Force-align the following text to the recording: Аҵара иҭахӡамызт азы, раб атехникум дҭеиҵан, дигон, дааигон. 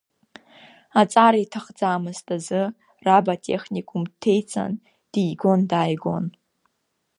Аҵара 1.01 1.37
иҭахӡамызт 1.43 2.27
азы, 2.35 2.63
раб 3.05 3.25
атехникум 3.33 4.03
дҭеиҵан, 4.11 4.71
дигон, 5.11 5.61
дааигон. 5.69 6.25